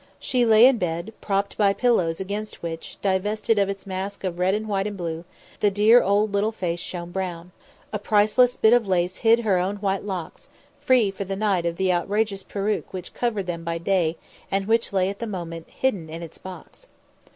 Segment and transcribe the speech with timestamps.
[0.19, 4.55] She lay in bed, propped by pillows against which, divested of its mask of red
[4.55, 5.25] and white and blue,
[5.59, 7.51] the dear little old face shone brown.
[7.93, 11.77] A priceless bit of lace hid her own white locks, free for the night of
[11.77, 14.17] the outrageous perruque which covered them by day
[14.49, 16.87] and which lay at the moment hidden in its box.